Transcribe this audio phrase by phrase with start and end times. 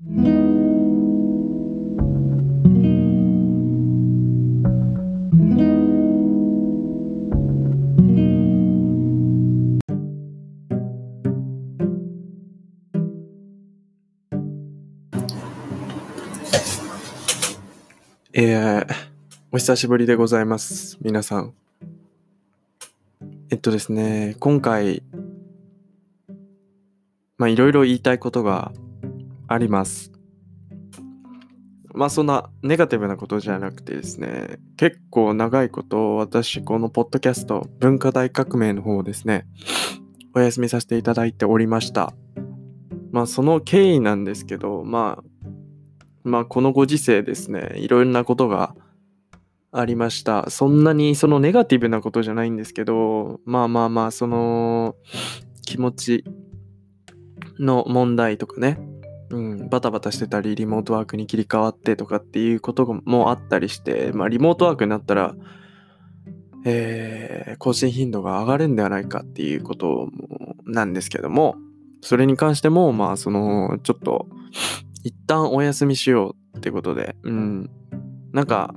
[0.00, 0.08] えー、
[19.50, 20.96] お久しぶりでございます。
[21.00, 21.54] 皆さん。
[23.50, 25.02] えっとですね、今回、
[27.36, 28.70] まあいろいろ言いたいことが
[29.48, 30.12] あります。
[31.94, 39.46] まあそんなネガティブなことじゃなくてですね、結構長いこと私このポッドキャスト文化大革命の方をですね、
[40.34, 42.14] お休みさせていただいておりました。
[43.10, 45.48] まあその経緯なんですけど、まあ
[46.22, 48.76] まあこのご時世ですね、いろんなことが
[49.72, 50.48] ありました。
[50.50, 54.94] そんなにそのネガティブなことじゃないんですけど、まあまあまあ、その
[55.62, 56.24] 気持ち
[57.58, 58.78] の問題とかね、
[59.30, 65.34] うん、バタバタしてたり、リモートワークに切り替わってとかっていうこともあったりして、まあリモートワークになったら、
[66.64, 70.08] えー更新頻度が上がるんではないかっていうこと
[70.64, 71.56] なんですけども、
[72.00, 74.28] それに関しても、まあその、ちょっと、
[75.02, 77.70] 一旦お休みしようってことで、うん。
[78.32, 78.74] なんか、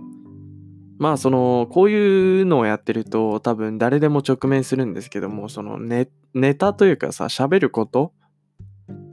[0.97, 8.13] まあその、こういうのをやってると多分誰でも直面するんですけども、そのネネタというかさ、喋ること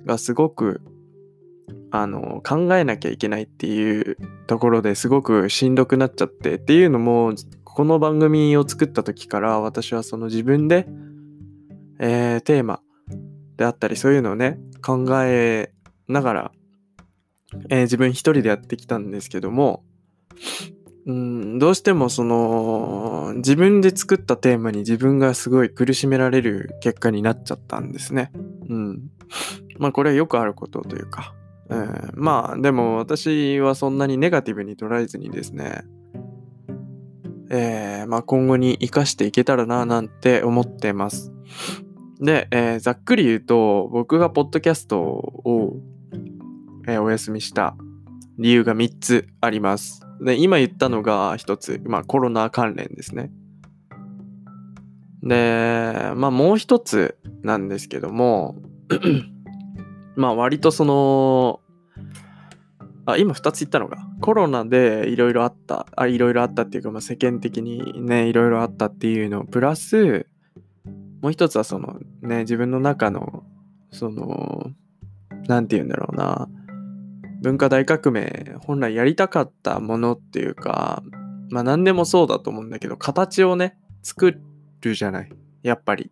[0.05, 0.81] がすごく、
[1.91, 10.87] あの、考えなきゃいけないっていうところですごくしんどくなっちゃってっていうのも、この番組を作った時から私はその自分で、
[12.01, 12.81] えーテーマ
[13.57, 15.73] であったりそういうのをね、考え
[16.09, 16.53] ながら、
[17.71, 19.85] えー自分一人でやってきたんですけども、
[21.07, 28.31] うん、どうしてもその自分で作ったテーマに自分がすごい苦しめられる結果になっちゃったんですね。
[28.69, 29.11] うん。
[29.79, 31.35] まあこれはよくあることというか、
[31.71, 35.85] うん、まあでも私はそんなにネガティブに捉えずにですね、
[37.51, 41.33] えーまあ今後に生かしていけたらななんて思ってます。
[42.21, 45.77] で、えーざっくり言うと僕がポッドキャストを、
[46.87, 47.77] えーお休みした
[48.39, 50.01] 理由が3つあります。
[50.21, 53.31] で、今言ったのが1つ、まあコロナ関連ですね。
[55.23, 58.57] で、まあもう1つなんですけども、
[60.19, 61.61] まあ割とその、
[63.07, 70.27] あ、今2つ言ったのが、コロナでいろいろあった、あ、いろいろあったっていうか、まあ世間的にね、いろいろあったっていうの、プラス、
[71.23, 73.45] もう一つはそのね、自分の中の、
[73.93, 74.73] その、
[75.47, 76.49] なんて言うんだろうな、
[77.41, 81.03] 文化大革命本来やりたかったものっていうか
[81.51, 84.41] まあ何でもそうだと思うんだけど形をね作
[84.81, 85.33] るじゃない。
[85.63, 86.11] やっぱり、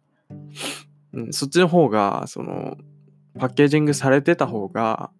[1.13, 2.77] うん、そっちの方がその
[3.39, 5.11] パッケージングされてた方が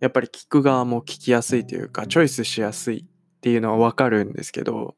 [0.00, 4.94] やっぱり聞く側も聞きやすいというかチョイスしやすいっていうのはわかるんですけど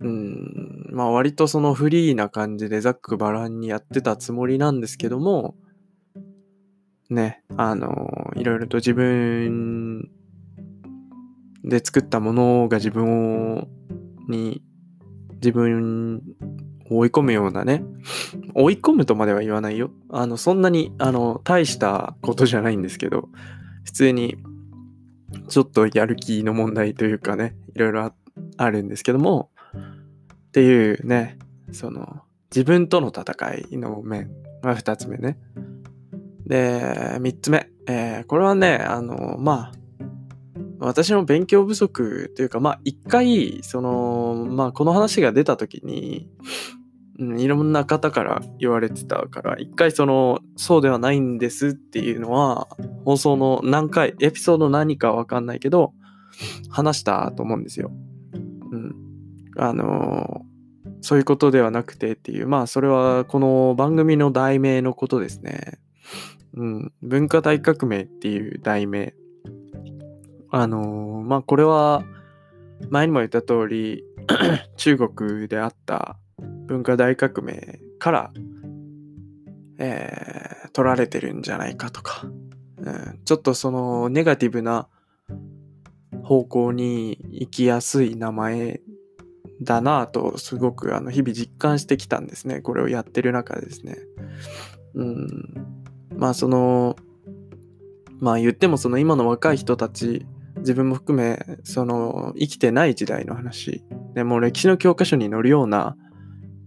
[0.00, 5.54] うんまあ割とそのフリーな感じでざっくばらんにやってたつもりなんですけども
[7.10, 10.10] ね、あの、いろいろと自分
[11.64, 13.66] で作ったものが自分、
[14.28, 14.62] に、
[15.36, 16.22] 自分
[16.90, 17.82] 追い込むようなね、
[18.54, 19.90] 追い込むとまでは言わないよ。
[20.10, 23.28] あの、そんなに、あの、大したことじゃないんですけど、
[23.84, 24.36] 普通に、
[25.48, 28.12] ちょっとやる気の問題というかね、いろいろ
[28.56, 29.50] あるんですけども、
[30.48, 31.38] っていうね、
[31.72, 34.30] その、自分との戦いの面、
[34.62, 35.38] まあ、二つ目ね。
[36.46, 37.68] で、三つ目。
[37.86, 39.72] えーこれはね、あの、まあ、
[40.80, 46.28] 私の勉強不足というか、まあ、一回、その、まあ、この話が出た時に、
[47.18, 52.68] うん、いろんな方から言われてたから、一回その、そうではないんですっていうのは、
[53.04, 55.92] 放送の何回、エピソード何かわかんないけど、
[56.70, 57.90] 話したと思うんですよ。
[58.70, 58.94] うん。
[59.56, 60.42] あの
[61.00, 65.78] そういうことではなくてっていう、まあ、それはこの番組の題名のことですね。
[66.54, 69.14] うん、文化大革命っていう題名。
[70.50, 72.04] あのーまあこれは
[72.88, 74.04] 前にも言った通り
[74.76, 76.16] 中国であった
[76.66, 78.32] 文化大革命から、
[79.78, 80.38] えー
[80.78, 82.22] 取られてるんじゃないかとか、
[82.76, 84.86] うん、ちょっとそのネガティブな
[86.22, 88.80] 方向に行きやすい名前
[89.60, 92.60] だなぁとすごくあの日々実感してきたんですね。
[92.60, 93.96] これをやってる中でですね。
[94.94, 95.26] うん。
[96.16, 96.94] まあその
[98.20, 100.26] まあ言ってもその今の若い人たち
[100.58, 103.82] 自分も含めその生きてない時代の話。
[104.14, 105.96] でもう歴史の教科書に載るような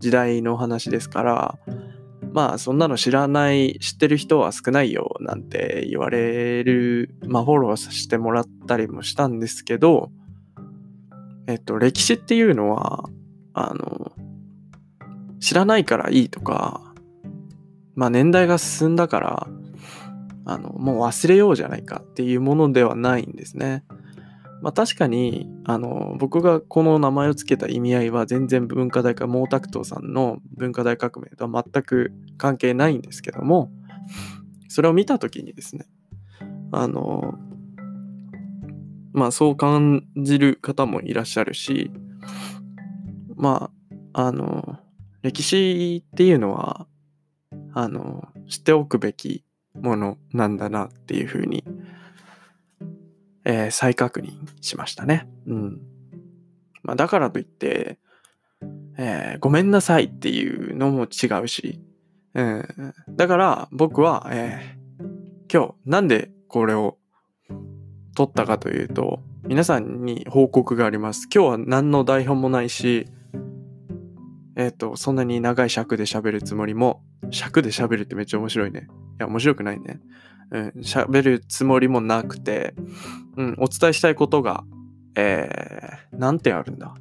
[0.02, 1.60] 時代の話ですから
[2.34, 10.12] まあそんなの知らない、知ってる人は少ないよなんて言われる、まあフォローさせてもらったりもしたんですけど、
[11.48, 13.10] えっと、歴史っていうのは、
[13.54, 14.14] あの、
[15.42, 16.94] 知らないからいいとか、
[17.96, 19.48] まあ年代が進んだから、
[20.46, 23.84] あの、もう忘れようじゃないかっていうものではないんですね。
[24.62, 33.72] まあ確かに、あの、僕がこの名前を付けた意味合いは全然文化大か毛沢東さんの文化大革命とは全く関係ないんですけども、
[34.68, 35.88] それを見た時にですね、
[36.72, 37.34] あの、
[39.14, 41.92] まあそう感じる方もいらっしゃるし、
[43.36, 43.72] ま
[44.14, 44.78] あ、あの、
[45.24, 46.86] 歴史っていうのは、
[47.74, 49.44] あの、知っておくべき
[49.74, 51.64] ものなんだなっていうふうに
[53.46, 55.28] えー、再確認しましたね。
[55.48, 55.82] うん。
[56.84, 57.98] まあ、だからといって、
[58.98, 61.82] えー、ごめんなさいっていうのも違うし、
[62.34, 66.98] うん、だから僕は、えー、今日なんでこれを
[68.16, 71.28] 撮ったかというと、皆さんに報告があります。
[71.34, 73.08] 今日は何の台本もないし、
[74.56, 77.02] えっ、ー、と、そんなに長い尺で喋るつもりも、
[77.32, 78.88] 尺で喋るってめっちゃ面白いね。
[78.90, 80.00] いや、面白くないね。
[80.52, 82.74] うん、喋るつもりもなくて、
[83.38, 84.64] うん、お伝えしたいことが、
[85.16, 86.94] えー、何点あるんだ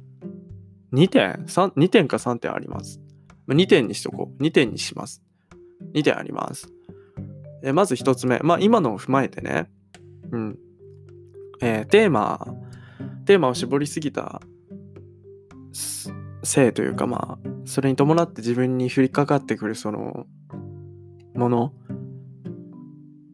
[0.93, 3.01] ?2 点 ?2 点か3点あります。
[3.47, 4.43] 2点にしとこう。
[4.43, 5.21] 2点にします。
[5.93, 6.71] 2点あります。
[7.63, 8.39] えまず1つ目。
[8.39, 9.69] まあ今のを踏まえてね、
[10.31, 10.59] うん。
[11.61, 12.47] えー、テーマ、
[13.25, 14.41] テーマを絞りすぎた
[16.43, 20.25] せいというかまあ、それに伴って自分に降りかかってくるその
[21.35, 21.73] もの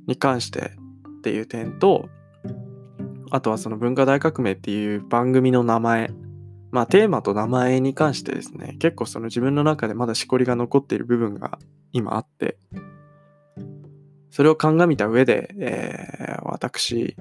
[0.08, 0.72] に関して
[1.20, 2.10] っていう点と、
[3.30, 6.12] あとはその文化大革命っていう番組の名前、
[6.72, 11.60] まあテーマと名前に関してですね、結構その自分の中でまだしこりが残っている部分が
[11.92, 12.58] 今あって、
[14.32, 17.16] それを鑑みた上で、えー、私、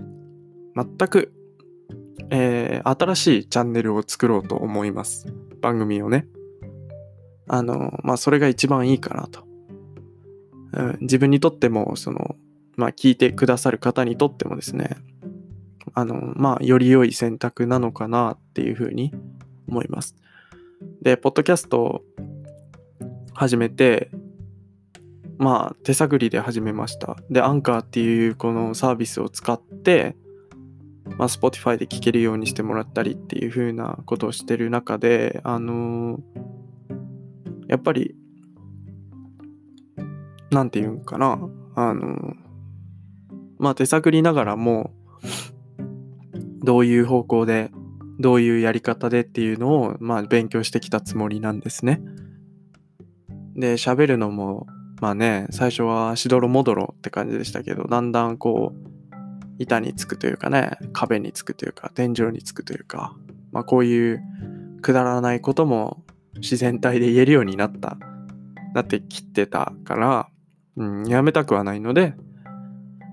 [0.77, 1.33] 全く、
[2.31, 5.27] えー、新しいチャンネルを作ろうと思います。
[5.63, 6.27] 番組をね。
[7.49, 9.47] あの、まあそれが一番いいかなと。
[10.73, 12.37] うん、自分にとっても、その、
[12.77, 14.97] まあ、聞いてくださる方にとってもですね、
[15.95, 19.15] あの、まあ、より良い選択なのかなっていうふうに
[19.67, 20.15] 思います。
[21.03, 22.05] で、ポッドキャストを
[23.33, 24.11] 始めて、
[25.39, 27.17] まあ、手探りで始めました。
[27.31, 30.17] で、アンカーっていうこのサービスを使って、
[31.19, 36.21] まあ、Spotify で聴けるようにしてもらったりっていう風なことをしてる中で、あのー、
[37.69, 38.17] やっぱり、
[40.51, 41.39] なんて言うんかな、
[41.75, 42.46] あのー、
[43.59, 44.93] まあ手探りながらも、
[46.63, 47.71] どういう方向で、
[48.19, 52.01] どういうやり方でっていうのを、まあ勉強してきたつもりなんですね。
[53.55, 54.67] で、喋るのも、
[55.01, 58.87] まあね、最初はしどろもどろって感じでしたけど、だんだんこう、
[59.59, 63.17] 板につくというかね、壁につくというか、天井につくというか、
[63.53, 64.23] まあこういう
[64.83, 66.03] くだらないことも
[66.37, 67.99] 自然体で言えるようになった、
[68.75, 70.29] なってきてたから、
[70.77, 72.15] うん、やめたくはないので、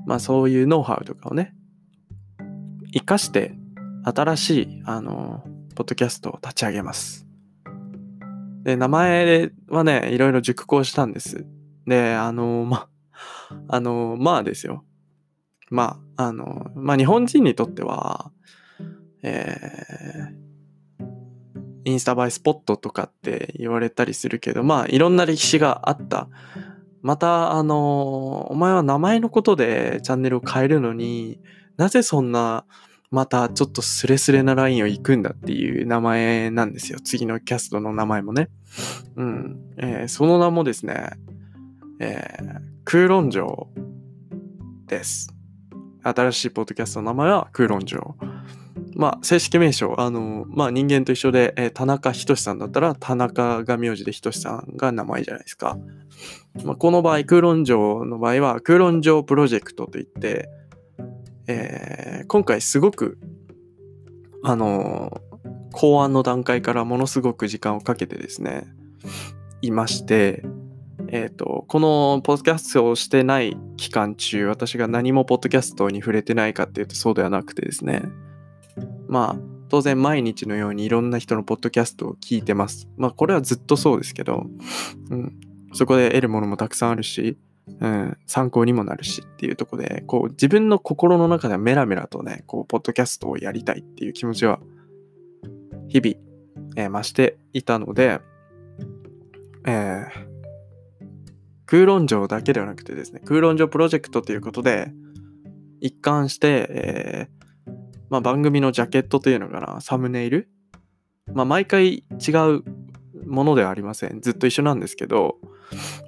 [0.06, 1.54] まあそういうノウハウとかをね、
[2.94, 3.56] 活かして
[4.04, 5.44] 新しい、あの、
[5.76, 7.26] ポッドキャストを立ち上げます。
[8.64, 11.46] で、名前はね、いろいろ熟考したんです。
[11.86, 12.88] で、あの、ま、
[13.68, 14.86] あの、まあですよ。
[15.70, 18.32] まあ、あの、まあ日本人にとっては、
[19.24, 21.14] えー、
[21.86, 26.30] インスタ映えスポットとかって言われたりするけど、まあいろんな歴史があった
[27.04, 31.40] また、あの、お前は名前のことでチャンネルを変えるのに、
[31.78, 32.66] なぜそんな、
[33.12, 37.00] またちょっとスレスレなラインを行くんだっていう名前なんですよ。
[37.04, 38.50] 次のキャストの名前もね。
[39.18, 39.60] うん。
[39.78, 41.12] えー、その名もですね、
[42.00, 43.68] えー、空論城
[44.88, 45.32] です。
[46.02, 48.16] 新しいポッドキャストの名前は空論城。
[48.96, 55.78] まあ、正式名称、あの、まあ人間と一緒で、えー、田中仁さんだったら、田中が名字で仁さんが名前じゃないですか。
[56.64, 60.50] まあ、この場合、空論城の場合は、空論城プロジェクトといって、
[61.48, 63.18] えー、今回すごく、
[64.46, 65.22] あの
[65.72, 68.66] 考案の段階からものすごく時間をかけてですね、
[69.62, 70.44] いまして、
[71.08, 78.04] えっ、ー、と、このポッドキャストをしてない期間中、私が何もポッドキャストに触れてないかっていうとそうではなくてですね、
[79.14, 79.40] まあ、
[79.70, 82.90] 当然毎日のようにいろんな人のポッドキャストを聞いてます。
[82.98, 84.48] まあ、これはずっとそうですけど、
[85.12, 85.40] うん、
[85.74, 87.38] そこで得るものもたくさんあるし、
[87.80, 94.60] うん、参考にもなるしっていうとこで、こう自分の心の中ではメラメラとね、こう、ポッドキャストをやりたいっていう気持ちは、
[95.90, 96.16] 日々、
[96.76, 98.20] えー、増していたので、
[99.68, 100.10] えー、
[101.68, 104.92] 空論城だけではなくてですね、空論城プロジェクトということで、
[105.82, 107.43] 一貫して、えー、
[108.14, 110.48] まあ、番組のジャケットというのかな、サムネイル？
[111.34, 112.64] まあ、毎回違う
[113.26, 114.22] ものではありません。
[114.22, 115.40] ずっと一緒なんですけど、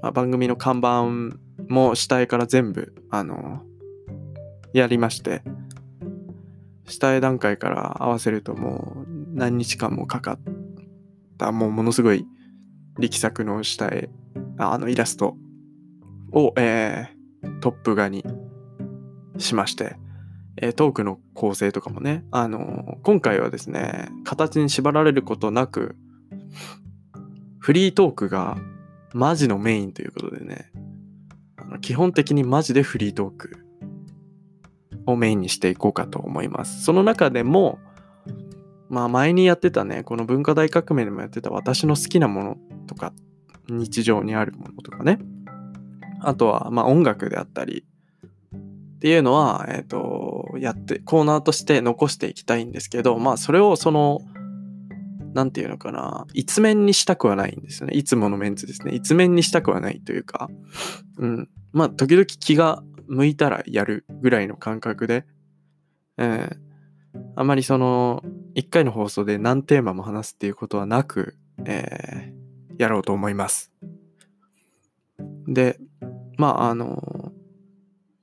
[0.04, 1.06] まあ、番組の看板
[1.68, 3.64] も下絵から全部、あの、
[4.72, 5.42] やりまして、
[6.86, 10.40] 下絵段階から合わせるともう何日間もかかっ
[11.40, 12.28] た、もうものすごい
[13.00, 14.12] 力作の下絵、
[14.60, 15.38] あのイラスト
[16.32, 18.24] を、えー、トップ画に
[19.40, 19.96] しまして、
[20.58, 25.96] え、トークの構成とかもね、あの、今回はですね、形に縛られることなく、
[27.60, 28.58] フリートークが
[29.14, 30.72] マジのメインということでね、
[31.58, 33.66] あの基本的にマジでフリートーク
[35.06, 36.84] をメインにしていこうかと思います。
[36.84, 37.80] その中でも、
[38.90, 42.58] まあ前にやってたね、この文化大革命でもやってた私の好きなもの
[42.88, 43.14] とか、
[43.68, 45.18] 日常にあるものとかね、
[46.22, 47.86] あとはまあ音楽であったり、
[49.06, 54.22] っていうのは、えっ、ー、と、やって、コーナーとして残していきたいんですけど、まあそれをその、
[55.36, 57.96] なんていうのかな、一面にしたくはないんですよね。
[57.96, 58.96] いつものメンツですね。
[58.96, 60.50] 一面にしたくはないというか、
[61.20, 61.50] うん。
[61.72, 65.28] まあ時々気が向いたらやるぐらいの感覚で、
[66.18, 68.24] えー、あまりその、
[68.56, 73.72] 一回の放送で何テーマも話すっていうことはなく、えー、やろうと思います。
[75.48, 75.78] で、
[76.38, 77.25] まあ、あの、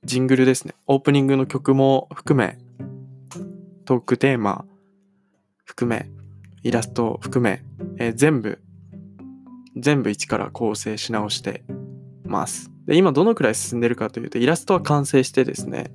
[0.05, 0.75] ジングルですね。
[0.87, 2.57] オープニングの曲も含め、
[3.85, 4.65] トークテーマ
[5.63, 6.09] 含め、
[6.61, 7.63] イラスト含め、
[7.97, 8.61] えー、全部、
[9.77, 11.63] 全部一から構成し直して
[12.25, 12.69] ます。
[12.85, 15.91] で、今どのくらい進んでるかというと、イラストは完成してですね、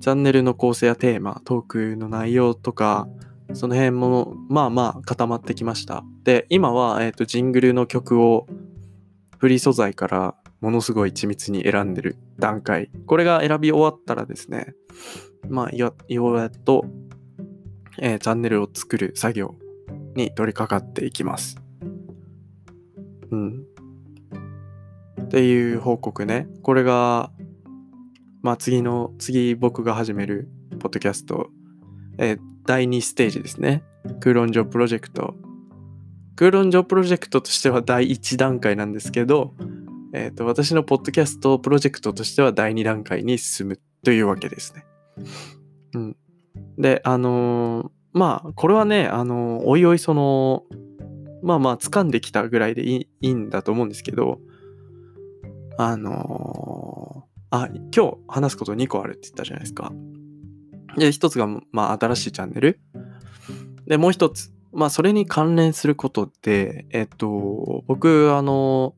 [0.00, 3.08] チャンネルの構成やテーマ、トークの内容とか、
[3.54, 6.04] その辺も、まあまあ固まってきました。
[6.22, 8.46] で、今は、えっ、ー、と、ジングルの曲を
[9.38, 12.90] フリー素材からものすごい緻密に選んでる段階。
[13.04, 14.72] これが選び終わったらですね、
[15.50, 16.86] まあ、ようやっと、
[17.98, 19.56] えー、チャンネルを作る作業
[20.14, 21.58] に取り掛かっていきます。
[23.30, 23.64] うん。
[25.20, 26.48] っていう報告ね。
[26.62, 27.30] これが、
[28.40, 30.48] まあ次の、次僕が始める
[30.80, 31.50] ポッドキャスト、
[32.16, 33.82] えー、第2ステージですね。
[34.20, 35.34] 空論上プロジェクト。
[36.36, 39.52] 空論上プロジェクトとしては第1段階なんですけど、
[40.16, 44.86] え、ー、と、私のポッドキャストプロジェクトとしては第2段階に進むというわけですね。
[45.94, 46.16] うん。
[46.78, 50.62] で、あのー、まあ、これはね、あのー、おいおいその、
[51.42, 54.38] まあまあ、掴んできたぐらいでいいいいんだと思うんですけど、
[55.78, 59.92] あのー、あ、今日話すこと2個あるって言ったじゃないですか。
[60.96, 62.78] で、1つが、まあ、新しいチャンネル。
[63.86, 68.94] で、もう1つ、まあ、それに関連することで、えっと、僕、あの、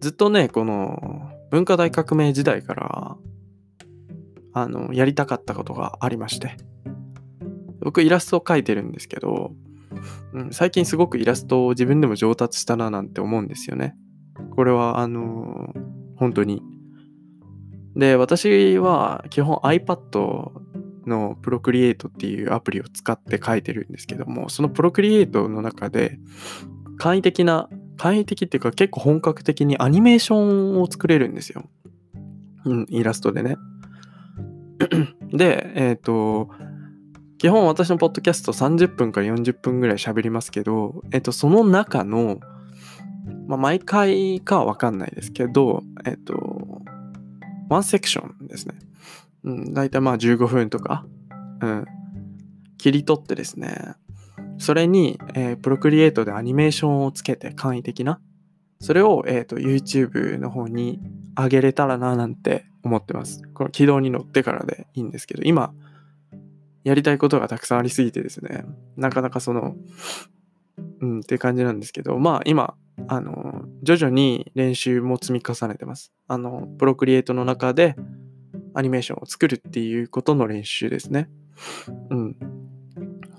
[0.00, 3.16] ずっとね、この、文化大革命時代から、
[4.52, 6.56] あの、やりたかったことがありまして。
[7.80, 9.52] 僕、イラストを描いてるんですけど、
[10.32, 13.96] うん、最近すごくイラストを自分でも上達したななんて思うんですよね。
[14.54, 15.80] これは、あのー、
[16.16, 16.62] 本当に。
[17.96, 20.50] で、私は基本 iPad
[21.06, 26.18] の Procreate っていうアプリを使って書いてるんですけども、その Procreate の中で
[26.98, 31.68] 簡易的な、簡易的っていうか結構本格的にアニメーションを作れるんですよ。
[32.64, 33.56] うん、イラストでね。
[35.32, 36.50] で、えっ、ー、と、
[37.38, 42.40] 基本私のポッドキャスト30分から40分ぐらい喋りますけど、えっ、ー、と、その中の
[43.48, 46.82] まあ、毎回かはわかんないですけど、えっと、
[47.70, 48.74] ワンセクションですね。
[49.44, 51.06] うん、だいたいまあ15分とか、
[51.62, 51.84] うん、
[52.76, 53.94] 切り取ってですね、
[54.58, 58.20] それに、えー、プロクリエイトでアニメーションをつけて簡易的な、
[58.80, 61.00] それを、えーと、YouTube の方に
[61.36, 63.42] 上げれたらななんて思ってます。
[63.54, 65.72] この軌道に乗ってからでいいんですけど、今、
[66.84, 68.64] やりたいことがたくさんありすぎてですね、
[68.96, 69.76] なかなかその、
[71.00, 72.74] うん、って感じなんですけど、まあ今、
[73.06, 76.12] あの、徐々に練習も積み重ねてます。
[76.26, 77.96] あの、プロクリエイトの中で
[78.74, 81.28] アニメーションを作るっていうことの練習ですね。
[82.10, 82.36] うん。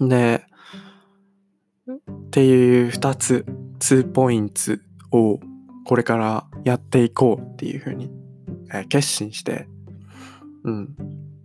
[0.08, 0.46] で、
[2.30, 3.46] っていう2つ、
[3.80, 4.78] 2ポイント
[5.12, 5.40] を
[5.84, 8.12] これからやっていこうっていうふうに、
[8.72, 9.68] えー、決心して、
[10.64, 10.96] うん、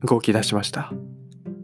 [0.02, 0.92] 動き出しました。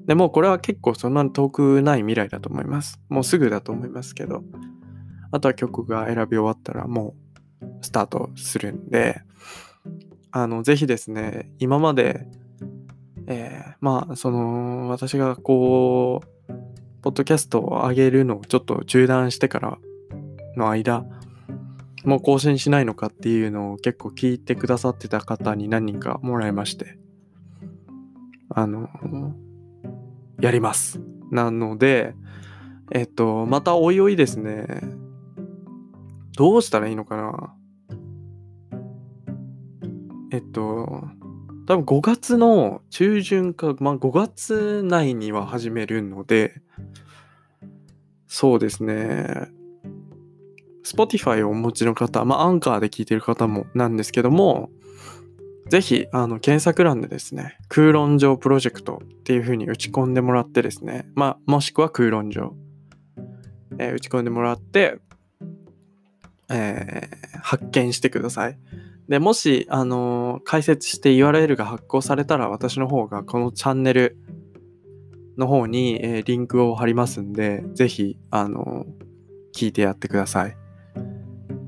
[0.07, 2.99] でもこれは結構そんなに遠くない未来だと思います。
[3.11, 4.43] もうすぐだと思いますけど。
[5.33, 7.15] あとは曲が選び終わったらも
[7.61, 9.21] うスタートするんで、
[10.33, 12.27] あの、ぜひですね、今まで、
[13.27, 16.29] えー、まあ、その、私がこう、
[17.03, 19.79] ポッドキャストを上げるのをちょっと中断してから
[20.57, 21.05] の間、
[22.05, 26.99] もう更新しないのかっていうのを結構聞いてくださってた方に何人かもらいまして、
[28.51, 28.89] あの、
[30.41, 31.01] やります。
[31.31, 32.15] なので、
[32.93, 34.67] えっと、またおいおいですね、
[36.37, 37.55] どうしたらいいのかな
[40.33, 41.05] えっと、
[41.67, 46.63] 多分5月の中旬か、まあ5月内には始めるので、
[48.33, 49.49] そうですね。
[50.85, 54.71] Spotify をお持ちの方、まあアンカーで聞いてる方もなんですけども、
[55.69, 62.55] ぜひ、あの、検索欄でですね、空論上プロジェクトっていう風に打ち込んでもらってですね、まあ、もしくは空論上、
[63.79, 64.99] えー、打ち込んでもらって、
[66.49, 68.59] えー、発見してください。
[69.09, 74.17] で、もし、あのー、解説して URL が発行されたら、私の方がこのチャンネル
[75.41, 78.87] の方に、えー、リンクを貼りますんで、ぜひ、あの
[79.53, 80.57] 聞いてやってください。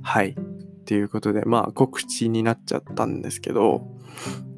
[0.03, 0.37] はい。
[0.85, 3.89] ということで、まあ、告知になっちゃったんですけど、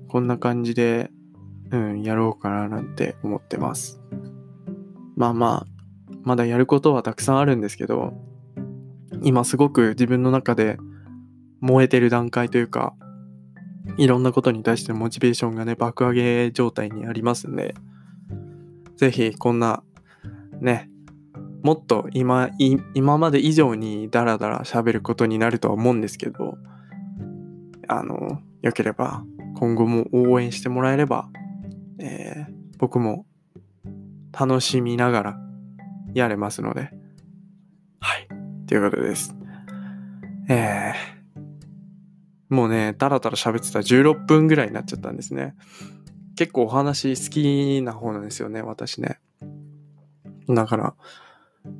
[0.09, 1.11] こんな感じで、
[1.71, 4.01] うん、やろうかななんて思ってます。
[5.17, 8.13] まあまあ、まだやることはたくさんあるんですけど、
[9.23, 10.77] 今すごく自分の中で
[11.61, 12.95] 燃えてる段階というか、
[13.97, 17.75] いろんなことに対してモチベーションがね、爆上げ状態にありますんで、
[18.97, 19.83] ぜひこんな、
[20.61, 20.89] ね、
[21.63, 22.51] もっと今、
[22.95, 26.59] 今まで以上にダラダラ喋ることになるとは思うんですけど、
[27.89, 29.25] あの、よければ
[29.57, 31.29] 今後も応援してもらえれば、
[31.99, 33.27] えー、僕も
[34.39, 35.39] 楽しみながら
[36.13, 36.91] やれますので、
[38.01, 38.29] はい。
[38.67, 39.35] ということです。
[40.49, 45.55] えー、もうね、だらだら喋ってたら16分ぐらいになっちゃったんですね。
[46.37, 49.19] 結構お話好きな方なんですよね、私ね。
[50.49, 50.95] だから、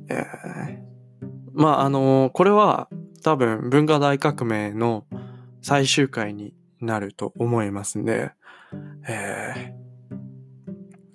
[0.09, 2.89] えー、まあ、あのー、これは
[3.23, 5.05] 多分文化大革命の
[5.61, 8.31] 最終回になると思いますんで、
[9.07, 10.15] えー、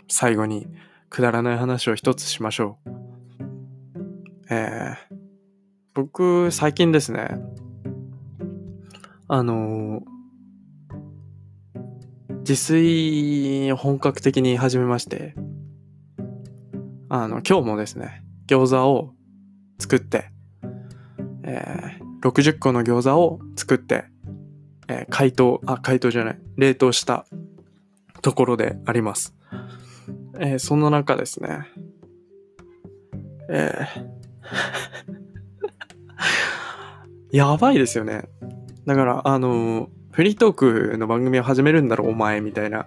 [0.09, 0.69] 最後に
[1.09, 2.91] くだらない話を一つしましょう。
[4.51, 5.17] えー、
[5.95, 7.29] 僕、最近ですね、
[9.29, 10.03] あの
[12.51, 15.37] 自炊を本格的に始めまして、
[17.09, 19.15] あの、今日もですね、餃子を
[19.79, 20.33] 作って、
[21.45, 24.07] えー、60個の餃子を作って、
[24.89, 27.25] えー、解凍、あ、解凍じゃない、冷凍した
[28.21, 29.37] ところであります。
[30.41, 31.69] えー、そんな中ですね、
[33.49, 38.25] えー、 やばいですよね。
[38.87, 42.85] だから、あのーフリートークの番組を始めるんだろ、お前、みたいな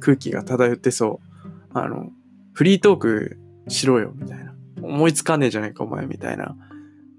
[0.00, 1.78] 空気が漂ってそう。
[1.78, 2.10] あの、
[2.52, 4.54] フリートークしろよ、みたいな。
[4.82, 6.56] 思いつかねえじゃねえか、お前、みたいな。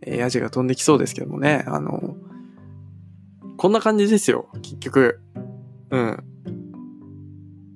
[0.01, 1.65] えー、ヤジが飛んできそうですけどもね。
[1.67, 2.15] あの、
[3.57, 5.19] こんな感じですよ、結局。
[5.91, 6.23] うん。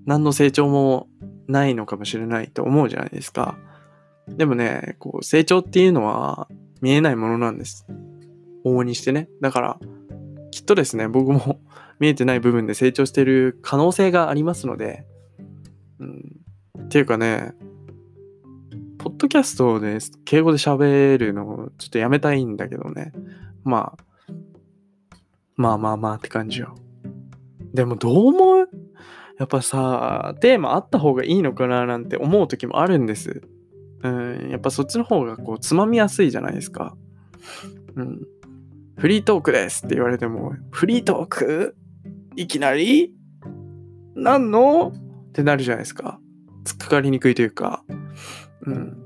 [0.05, 1.07] 何の成長も
[1.47, 3.57] ないのかもしれないと思うじゃないですか。
[4.27, 6.47] でもね、こう、成長っていうのは
[6.81, 7.85] 見えないものなんです。
[8.65, 9.29] 往々にしてね。
[9.41, 9.79] だから、
[10.51, 11.59] きっとですね、僕も
[11.99, 15.05] 見えてない部分で成長してる可能性がありますので、
[15.99, 16.39] うん、
[16.85, 17.53] っていうかね、
[18.97, 23.13] ポッドキャストで敬語で喋るのをちょっとやめたいんだけどね。
[23.63, 24.33] まあ、
[25.55, 26.75] まあまあまあって感じよ。
[27.73, 28.69] でもどう思う？
[29.39, 33.41] やっぱさ、テーマあった方がいいのかななんて思う時もあるんです。
[34.03, 36.95] うん、やっぱそっちの方がこう、つまみやすいじゃないですか。
[37.95, 38.27] うん。
[38.97, 41.75] フリートークですって言われても、フリートーク？
[42.35, 43.13] いきなり？
[44.15, 44.93] 何の？
[45.29, 46.19] ってなるじゃないですか。
[46.65, 47.83] 突っかかりにくいというか。
[48.65, 48.97] うん。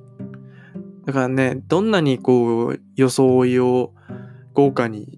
[1.06, 3.94] だからね、どんなにこう、装いを
[4.54, 5.18] 豪華に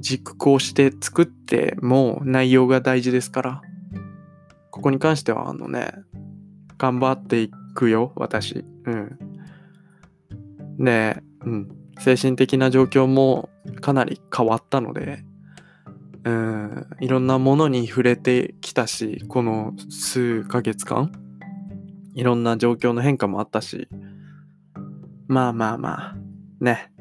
[0.00, 3.62] 実行して作っても内容が大事ですから。
[4.70, 5.92] ここに関しては、あのね、
[6.78, 8.64] 頑張っていくよ、私。
[8.86, 9.18] うん。
[10.78, 11.68] で、うん。
[12.00, 15.24] 精神的な状況もかなり変わったので、
[16.24, 21.12] うん、いろんなものに触れてきたし、この数ヶ月間、
[22.14, 23.88] いろんな状況の変化もあったし、
[25.28, 26.16] まあまあまあ、
[26.60, 26.92] ね。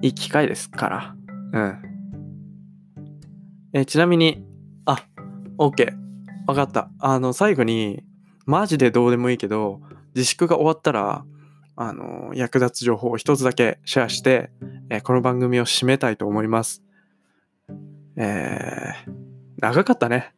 [0.00, 1.16] いい機会ですから。
[1.52, 1.82] うん。
[3.72, 4.44] え、ちなみに、
[4.84, 5.06] あ、
[5.58, 5.92] OK。
[6.46, 6.90] わかった。
[6.98, 8.02] あの、最後に、
[8.46, 9.80] マジでどうでもいいけど、
[10.14, 11.24] 自粛が終わったら、
[11.76, 14.50] あの、役立つ情報を一つだけシェアして、
[14.90, 16.82] え、この番組を締めたいと思います。
[18.16, 19.12] えー、
[19.58, 20.32] 長かったね。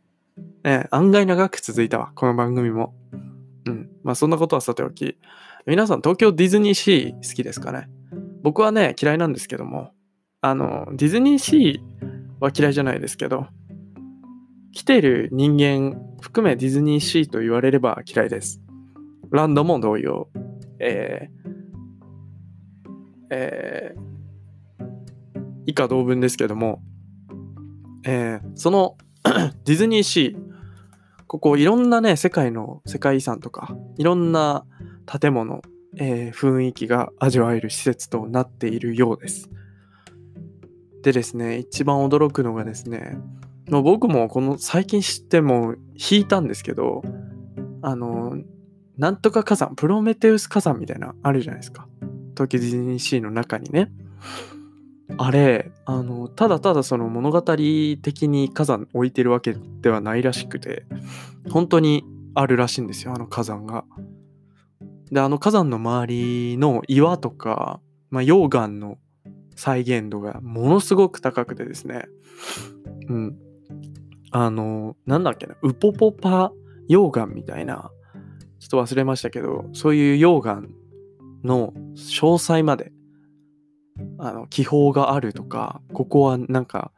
[0.64, 2.92] えー、案外長く続いたわ、この番組も。
[3.66, 3.88] うん。
[4.02, 5.18] まあそんなことはさておき、
[5.66, 7.88] 皆さん東京ディズニーシー好きですかね？
[8.42, 9.92] 僕はね、嫌いなんですけども、
[10.40, 13.46] あの、ディズニーシーは嫌いじゃないですけど、
[14.72, 18.60] 来てる人間含めディズニーシーと言われれば嫌いです。
[19.30, 20.28] ランドも同様。
[20.80, 22.90] えー、
[23.30, 24.09] えー、
[25.66, 26.82] 以下同文ですけども、
[28.04, 28.96] えー、その
[29.64, 30.50] ディズニーシー、
[31.26, 34.64] ここいろんなね、世界の世界遺産とか、いろんな
[35.06, 35.62] 建物、
[35.96, 39.50] えー、雰囲気が味わえる施設となっているようです。
[41.02, 43.18] でですね、一番驚くのがですね、
[43.70, 47.02] もう僕もこの最近知っても引いたんですけど、
[47.82, 48.36] あの、
[48.98, 51.88] なんとか火山、プロメテウス火山みたいなあるじゃないですか。
[52.34, 53.90] 東京ディズニーシーの中にね。
[55.18, 60.86] あれ、あの、ただただその物語的に火山置いてるわけではないらしくて、
[61.50, 63.84] 本当にあるらしいんですよ、あの火山が。
[65.10, 68.98] で、あの火山の周りの岩とか、まあ、溶岩の
[69.56, 72.06] 再現度がものすごく高くてですね、
[73.08, 73.38] うん。
[74.30, 76.52] あの、なんだっけな、ウポポパ
[76.88, 77.90] 溶岩みたいな、
[78.58, 80.62] ちょっと忘れましたけど、そういう溶岩
[81.42, 82.92] の詳細まで
[84.18, 86.92] あの気泡があるとかここはなんか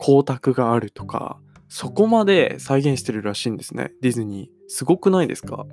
[0.00, 3.92] 光沢があるとかそこまで再現してるらしいんですね。
[4.00, 4.48] ディズニー。
[4.68, 5.66] すごくないですか？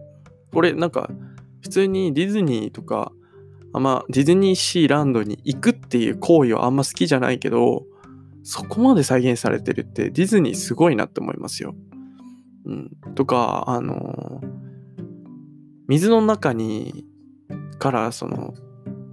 [0.54, 1.10] これなんか
[1.62, 3.12] 普通にディズニーとか
[3.74, 7.84] あんまディズニーシーランドに行くっていう行為はあんま好きじゃないけど
[8.44, 11.76] そこまで再現されてるってディズニーすごいなって思いますよ。
[12.66, 14.48] うん、とかあのー、
[15.88, 17.06] 水の中に
[17.80, 18.54] からその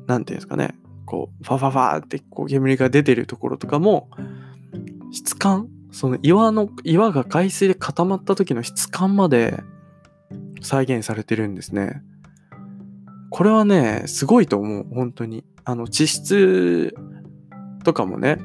[0.06, 0.74] 何て言うんですかね。
[1.06, 4.08] こう、ファファファってこう煙が出てるところとかも、
[5.12, 9.62] 質感その岩の、岩が海水で固まった時の質感まで
[10.62, 12.02] 再現されてるんですね。
[13.30, 15.44] これはね、すごいと思う、本当に。
[15.64, 16.94] あの、地質
[17.84, 18.38] とかもね、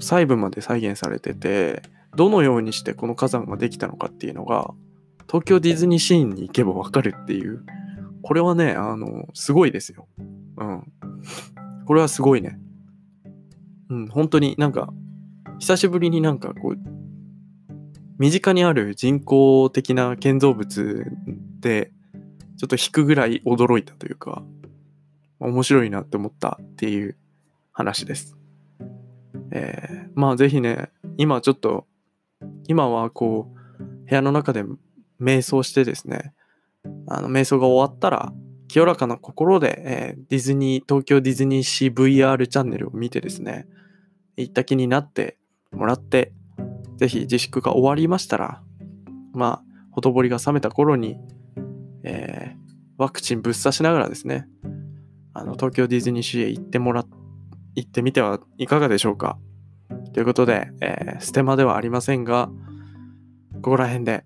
[0.00, 1.82] 細部まで再現されてて、
[2.16, 4.72] どのようにしてこの火山ができたのかっていうのが、
[5.26, 7.62] 東京ディズニーシーンに行けばわかるっていう、
[8.22, 10.08] これはね、あの、すごいですよ。
[10.56, 10.92] うん。
[11.86, 12.58] これはすごいね。
[13.90, 14.92] うん、本当になんか、
[15.58, 16.78] 久しぶりになんかこう、
[18.18, 21.06] 身近にある人工的な建造物
[21.60, 21.92] で、
[22.56, 24.42] ちょっと引くぐらい驚いたというか、
[25.40, 27.16] 面白いなって思ったっていう
[27.72, 28.36] 話です。
[29.50, 31.86] えー、まあぜひね、今ちょっと、
[32.68, 34.64] 今はこう、部屋の中で
[35.20, 36.32] 瞑想してですね、
[37.08, 38.32] あの、瞑想が終わったら、
[38.68, 43.66] 清らかな心で、えー、ディズニー、東京ディズニーシー VR チャンネルを見てですね、
[44.36, 45.38] 行った気になって
[45.72, 46.32] もらって、
[46.96, 48.62] ぜひ自粛が終わりましたら、
[49.32, 51.18] まあ、ほとぼりが冷めた頃に、
[52.02, 54.46] えー、ワクチンぶっ刺しながらですね、
[55.32, 57.04] あの、東京ディズニーシーへ行ってもら、
[57.74, 59.38] 行ってみてはいかがでしょうか。
[60.12, 62.50] ということで、えー、ステマではありませんが、
[63.54, 64.24] ここら辺で、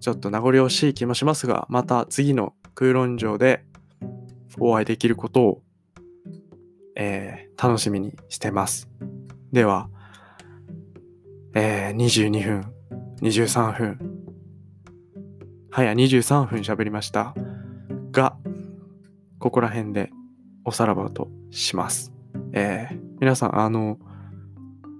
[0.00, 3.64] ちょっと名残惜しい気もしますが、また次の空論上で
[4.58, 5.62] お会いできることを、
[6.94, 8.88] えー、楽しみにしてます。
[9.52, 9.88] では、
[11.54, 12.72] えー、22分、
[13.22, 14.16] 23分、
[15.70, 17.34] はや23分喋りました
[18.10, 18.36] が、
[19.38, 20.10] ここら辺で
[20.64, 22.12] おさらばとします。
[22.52, 23.98] えー、皆さん、あの、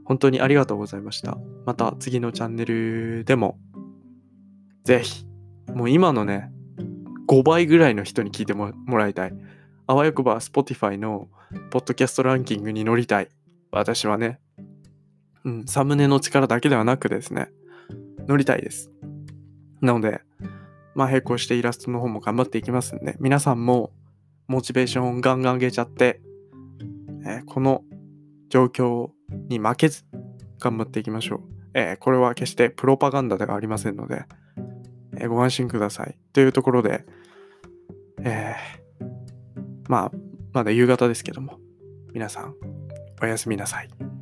[0.05, 1.39] 本当にありがとうございました。
[1.65, 3.59] また次のチャンネルでも、
[4.85, 5.27] ぜひ、
[5.75, 6.53] もう今のね、
[7.27, 9.33] 5倍ぐらいの人に聞いてもらいたい。
[9.87, 11.29] あわよくば Spotify の
[11.71, 13.29] ポッドキャストランキングに乗りたい。
[13.71, 14.41] 私はね。
[15.45, 17.49] うん、サムネの力だけではなくですね、
[18.27, 18.91] 乗りたいです。
[19.81, 20.23] なので、
[20.95, 23.93] まあ並行してイラストの方も頑張っていきますんで、皆さんも
[24.49, 26.21] モチベーションをガンガン上げちゃって、
[27.25, 27.85] えー、この
[28.49, 29.11] 状況
[29.49, 30.05] に負けず
[30.59, 31.41] 頑張っていきましょう。
[31.75, 34.25] えー、これは決してプロパガンダではありませんので、
[35.21, 36.19] え、ご安心ください。
[36.33, 37.05] というところで、
[38.23, 39.07] えー、
[39.89, 40.13] まあ、
[40.53, 41.59] まだ夕方ですけども、
[42.13, 42.55] 皆さん、
[43.23, 44.16] おやすみなさい。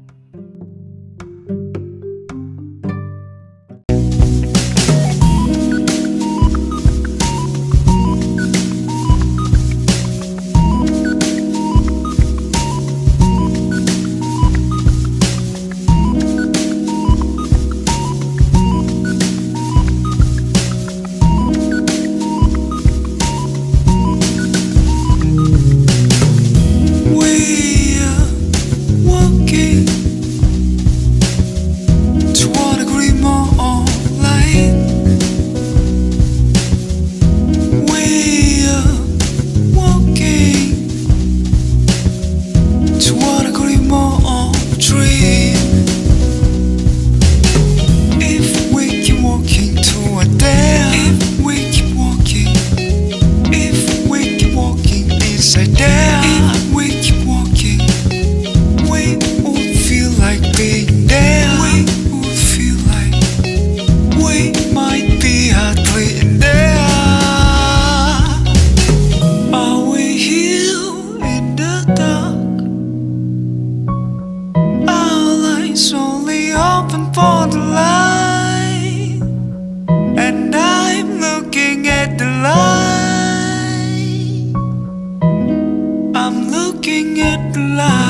[87.15, 88.04] nghĩa là